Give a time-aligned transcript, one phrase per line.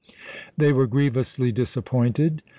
[0.57, 2.41] They were grievously disappointed.